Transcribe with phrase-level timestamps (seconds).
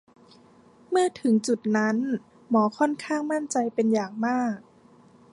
[0.89, 1.95] เมื่อถึงจุดนั้น
[2.49, 4.57] หมอค่อนข้างมั่นใจเป็นอย่างมาก